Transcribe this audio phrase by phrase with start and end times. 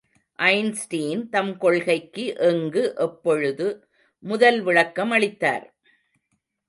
[0.39, 3.67] Einstein தம் கொள்கைக்கு எங்கு, எப்பொழுது
[4.23, 5.67] முதல் விளக்கமளித்தார்?